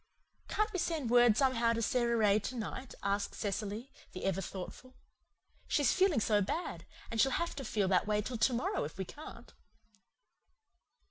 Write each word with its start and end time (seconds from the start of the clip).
"Can't 0.47 0.73
we 0.73 0.79
send 0.79 1.11
word 1.11 1.37
somehow 1.37 1.73
to 1.73 1.81
Sara 1.83 2.17
Ray 2.17 2.39
to 2.39 2.55
night?" 2.55 2.95
asked 3.03 3.35
Cecily, 3.35 3.91
the 4.13 4.25
ever 4.25 4.41
thoughtful. 4.41 4.95
"She's 5.67 5.93
feeling 5.93 6.19
so 6.19 6.41
bad 6.41 6.87
and 7.11 7.21
she'll 7.21 7.29
have 7.33 7.55
to 7.57 7.63
feel 7.63 7.87
that 7.89 8.07
way 8.07 8.19
till 8.23 8.39
to 8.39 8.53
morrow 8.53 8.83
if 8.83 8.97
we 8.97 9.05
can't." 9.05 9.53